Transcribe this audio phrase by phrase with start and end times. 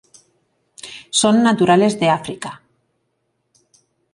[1.19, 2.51] Son naturales de África.